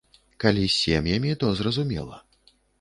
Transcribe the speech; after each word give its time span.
Калі 0.43 0.63
з 0.67 0.71
сем'ямі, 0.85 1.35
то 1.45 1.53
зразумела. 1.63 2.23